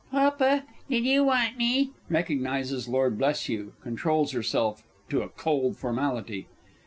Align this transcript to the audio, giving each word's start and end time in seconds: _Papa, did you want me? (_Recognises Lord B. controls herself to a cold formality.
_Papa, 0.11 0.63
did 0.89 1.05
you 1.05 1.23
want 1.25 1.57
me? 1.59 1.91
(_Recognises 2.09 2.87
Lord 2.89 3.19
B. 3.19 3.65
controls 3.83 4.31
herself 4.31 4.81
to 5.09 5.21
a 5.21 5.29
cold 5.29 5.77
formality. 5.77 6.47